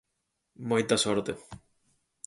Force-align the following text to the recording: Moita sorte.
Moita 0.71 0.95
sorte. 1.05 1.33